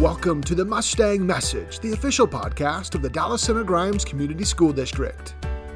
[0.00, 4.72] Welcome to the Mustang Message, the official podcast of the Dallas Center Grimes Community School
[4.72, 5.34] District.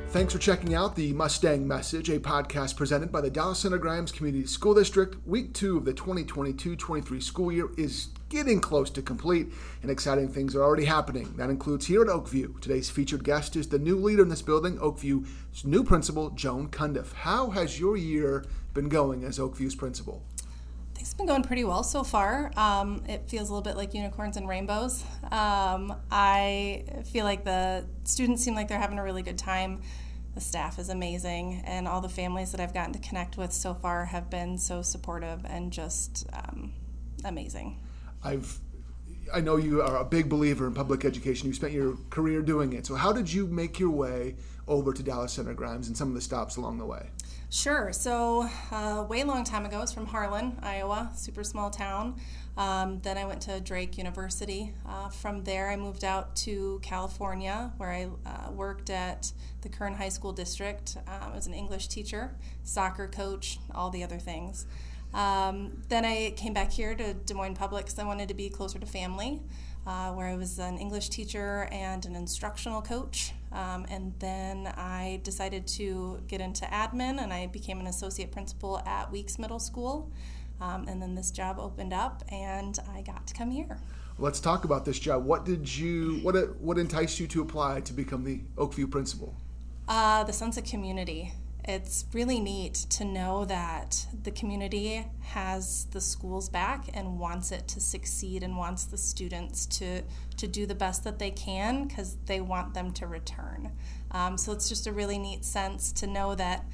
[0.08, 4.10] Thanks for checking out the Mustang Message, a podcast presented by the Dallas Center Grimes
[4.10, 5.14] Community School District.
[5.26, 9.49] Week two of the 2022 23 school year is getting close to complete,
[9.83, 11.35] and exciting things are already happening.
[11.37, 12.59] That includes here at Oakview.
[12.63, 17.12] Today's featured guest is the new leader in this building, Oakview's new principal, Joan Cundiff.
[17.12, 20.23] How has your year been going as Oakview's principal?
[21.05, 22.50] It's been going pretty well so far.
[22.56, 25.04] Um, it feels a little bit like unicorns and rainbows.
[25.30, 29.82] Um, I feel like the students seem like they're having a really good time.
[30.34, 33.74] The staff is amazing, and all the families that I've gotten to connect with so
[33.74, 36.72] far have been so supportive and just um,
[37.23, 37.80] amazing.
[38.24, 38.59] I've
[39.32, 41.48] I know you are a big believer in public education.
[41.48, 42.86] You spent your career doing it.
[42.86, 44.36] So how did you make your way
[44.66, 47.10] over to Dallas Center Grimes and some of the stops along the way?
[47.54, 47.92] Sure.
[47.92, 52.16] So, uh, way long time ago, I was from Harlan, Iowa, super small town.
[52.56, 54.74] Um, then I went to Drake University.
[54.84, 59.95] Uh, from there, I moved out to California, where I uh, worked at the Kern
[59.95, 60.96] High School District.
[61.06, 64.67] Uh, I was an English teacher, soccer coach, all the other things.
[65.14, 68.48] Um, then I came back here to Des Moines Public because I wanted to be
[68.48, 69.41] closer to family
[69.87, 73.33] uh, where I was an English teacher and an instructional coach.
[73.53, 78.81] Um, and then I decided to get into admin and I became an associate principal
[78.87, 80.11] at Weeks Middle School.
[80.61, 83.79] Um, and then this job opened up and I got to come here.
[84.19, 85.25] Let's talk about this job.
[85.25, 89.35] What did you, what, what enticed you to apply to become the Oakview principal?
[89.89, 91.33] Uh, the sense of community
[91.67, 97.67] it's really neat to know that the community has the schools back and wants it
[97.69, 100.03] to succeed and wants the students to
[100.37, 103.73] to do the best that they can because they want them to return.
[104.11, 106.65] Um, so it's just a really neat sense to know that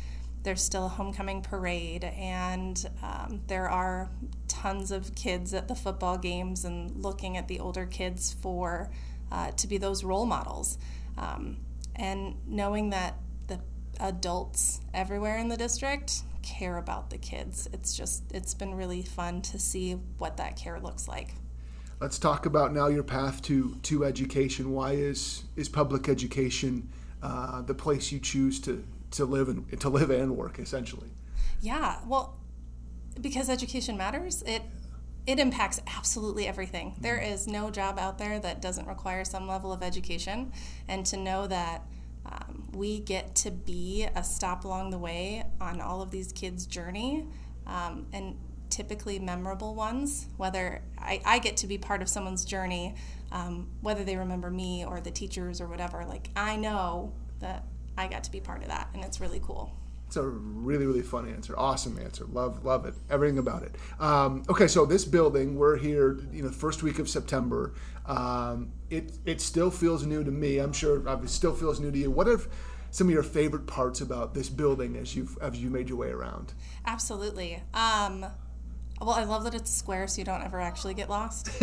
[0.42, 4.08] there's still a homecoming parade and um, there are
[4.48, 8.90] tons of kids at the football games and looking at the older kids for
[9.30, 10.78] uh, to be those role models
[11.18, 11.58] um,
[11.96, 13.14] and knowing that
[14.00, 17.68] adults everywhere in the district care about the kids.
[17.72, 21.34] It's just, it's been really fun to see what that care looks like.
[22.00, 24.72] Let's talk about now your path to, to education.
[24.72, 26.88] Why is, is public education
[27.22, 31.10] uh, the place you choose to, to live and to live and work essentially?
[31.60, 32.38] Yeah, well,
[33.20, 34.62] because education matters, it
[35.26, 36.94] it impacts absolutely everything.
[36.98, 40.52] There is no job out there that doesn't require some level of education,
[40.88, 41.82] and to know that
[42.26, 46.66] um, we get to be a stop along the way on all of these kids'
[46.66, 47.26] journey,
[47.66, 48.36] um, and
[48.68, 50.28] typically memorable ones.
[50.36, 52.94] Whether I, I, get to be part of someone's journey,
[53.32, 57.64] um, whether they remember me or the teachers or whatever, like I know that
[57.96, 59.72] I got to be part of that, and it's really cool.
[60.10, 61.54] It's a really, really fun answer.
[61.56, 62.24] Awesome answer.
[62.24, 62.94] Love, love it.
[63.08, 63.76] Everything about it.
[64.00, 67.74] Um, okay, so this building, we're here, you know, first week of September.
[68.06, 70.58] Um, it it still feels new to me.
[70.58, 72.10] I'm sure it still feels new to you.
[72.10, 72.40] What are
[72.90, 76.08] some of your favorite parts about this building as you've as you made your way
[76.08, 76.54] around?
[76.84, 77.62] Absolutely.
[77.72, 78.26] Um,
[79.00, 81.50] well, I love that it's square, so you don't ever actually get lost.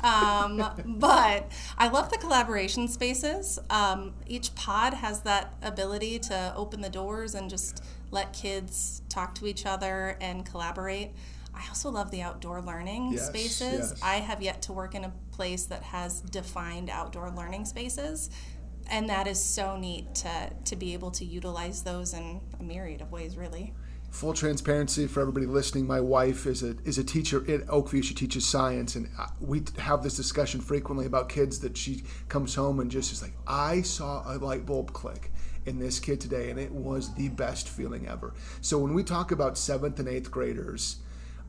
[0.00, 3.58] um, but I love the collaboration spaces.
[3.68, 9.34] Um, each pod has that ability to open the doors and just let kids talk
[9.36, 11.10] to each other and collaborate.
[11.52, 13.90] I also love the outdoor learning yes, spaces.
[13.90, 14.00] Yes.
[14.00, 18.30] I have yet to work in a place that has defined outdoor learning spaces.
[18.88, 23.02] And that is so neat to, to be able to utilize those in a myriad
[23.02, 23.74] of ways, really
[24.10, 25.86] full transparency for everybody listening.
[25.86, 28.02] My wife is a is a teacher at oakview.
[28.02, 29.08] She teaches science and
[29.40, 33.34] we have this discussion frequently about kids that she comes home and just is like
[33.46, 35.30] i saw a light bulb click
[35.66, 38.34] in this kid today and it was the best feeling ever.
[38.60, 40.98] So when we talk about seventh and eighth graders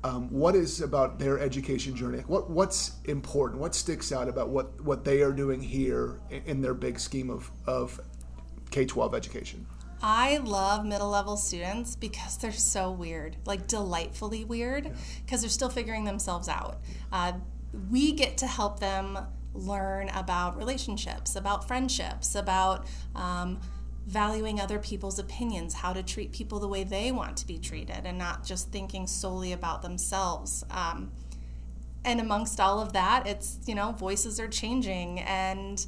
[0.04, 2.20] um, what is about their education journey?
[2.20, 3.60] What what's important?
[3.60, 7.52] What sticks out about what what they are doing here in their big scheme of
[7.68, 8.00] of
[8.72, 9.66] k-12 education
[10.02, 15.00] I love middle level students because they're so weird, like delightfully weird, because
[15.32, 15.38] yeah.
[15.38, 16.80] they're still figuring themselves out.
[17.12, 17.34] Uh,
[17.92, 19.20] we get to help them
[19.54, 22.86] learn about relationships, about friendships, about
[23.16, 23.60] um,
[24.08, 28.06] valuing other people's opinions, how to treat people the way they want to be treated,
[28.06, 30.64] and not just thinking solely about themselves.
[30.72, 31.12] Um,
[32.06, 35.86] and amongst all of that, it's, you know, voices are changing and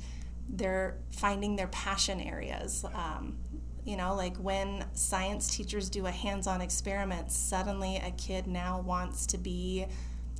[0.49, 2.83] they're finding their passion areas.
[2.93, 3.37] Um,
[3.85, 8.81] you know, like when science teachers do a hands on experiment, suddenly a kid now
[8.81, 9.85] wants to be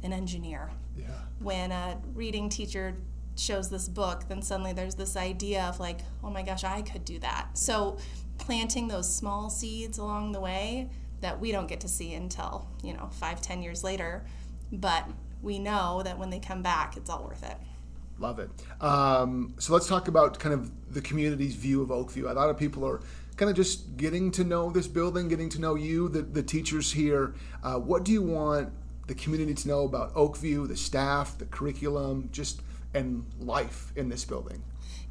[0.03, 0.69] an engineer.
[0.97, 1.05] Yeah.
[1.39, 2.95] When a reading teacher
[3.35, 7.05] shows this book, then suddenly there's this idea of like, oh my gosh, I could
[7.05, 7.57] do that.
[7.57, 7.97] So
[8.37, 10.89] planting those small seeds along the way
[11.21, 14.25] that we don't get to see until, you know, five, ten years later.
[14.71, 15.07] But
[15.41, 17.57] we know that when they come back, it's all worth it.
[18.19, 18.49] Love it.
[18.81, 22.29] Um, so let's talk about kind of the community's view of Oakview.
[22.29, 23.01] A lot of people are
[23.37, 26.91] kind of just getting to know this building, getting to know you, the, the teachers
[26.91, 27.33] here.
[27.63, 28.69] Uh, what do you want
[29.07, 32.61] the community to know about Oakview, the staff, the curriculum, just
[32.93, 34.63] and life in this building?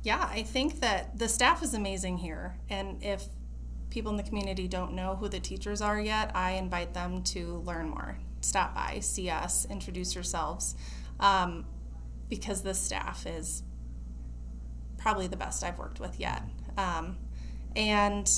[0.03, 2.57] Yeah, I think that the staff is amazing here.
[2.69, 3.25] And if
[3.91, 7.59] people in the community don't know who the teachers are yet, I invite them to
[7.67, 8.19] learn more.
[8.41, 10.75] Stop by, see us, introduce yourselves.
[11.19, 11.67] Um,
[12.31, 13.63] because the staff is
[14.97, 16.43] probably the best I've worked with yet.
[16.79, 17.19] Um,
[17.77, 18.31] and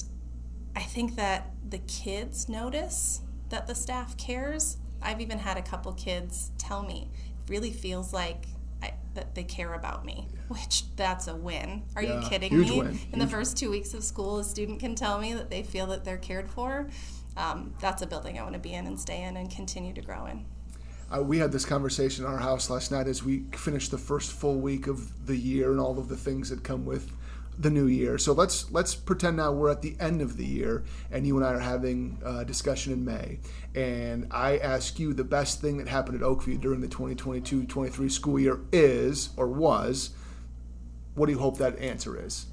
[0.77, 4.79] I think that the kids notice that the staff cares.
[5.01, 8.47] I've even had a couple kids tell me it really feels like
[8.83, 11.83] I, that they care about me, which that's a win.
[11.97, 12.79] Are yeah, you kidding me?
[12.79, 12.99] Win.
[13.13, 15.87] In the first two weeks of school, a student can tell me that they feel
[15.89, 16.89] that they're cared for.
[17.37, 20.03] Um, that's a building I want to be in and stay in and continue to
[20.03, 20.45] grow in.
[21.15, 24.33] Uh, we had this conversation in our house last night as we finished the first
[24.33, 27.13] full week of the year and all of the things that come with
[27.59, 28.19] the new year.
[28.19, 31.45] So let's let's pretend now we're at the end of the year and you and
[31.45, 33.39] I are having a discussion in May.
[33.75, 38.39] And I ask you the best thing that happened at Oakview during the 2022-23 school
[38.39, 40.11] year is or was.
[41.15, 42.47] What do you hope that answer is?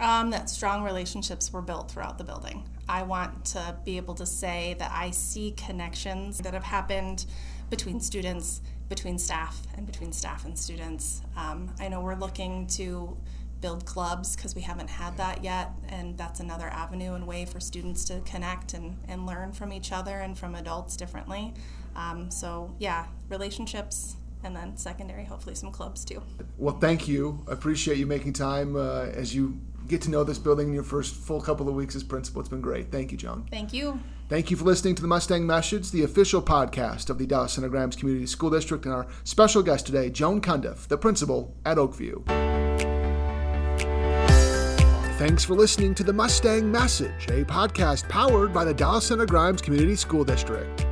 [0.00, 2.66] Um, that strong relationships were built throughout the building.
[2.88, 7.26] I want to be able to say that I see connections that have happened
[7.68, 11.22] between students, between staff, and between staff and students.
[11.36, 13.16] Um, I know we're looking to
[13.60, 17.60] build clubs because we haven't had that yet, and that's another avenue and way for
[17.60, 21.54] students to connect and, and learn from each other and from adults differently.
[21.96, 24.16] Um, so, yeah, relationships.
[24.44, 26.22] And then secondary, hopefully some clubs too.
[26.58, 27.44] Well, thank you.
[27.48, 30.84] I appreciate you making time uh, as you get to know this building in your
[30.84, 32.40] first full couple of weeks as principal.
[32.40, 32.92] It's been great.
[32.92, 33.98] Thank you, Joan Thank you.
[34.28, 37.70] Thank you for listening to the Mustang Message, the official podcast of the Dallas Center
[37.70, 42.77] Grimes Community School District, and our special guest today, Joan Cundiff, the principal at Oakview.
[45.18, 49.60] Thanks for listening to the Mustang Message, a podcast powered by the Dallas Center Grimes
[49.60, 50.87] Community School District.